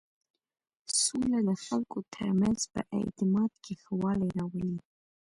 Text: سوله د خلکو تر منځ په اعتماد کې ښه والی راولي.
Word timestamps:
سوله 1.01 1.39
د 1.47 1.49
خلکو 1.65 1.99
تر 2.13 2.27
منځ 2.39 2.59
په 2.73 2.81
اعتماد 2.97 3.51
کې 3.63 3.73
ښه 3.81 3.93
والی 4.01 4.27
راولي. 4.37 4.77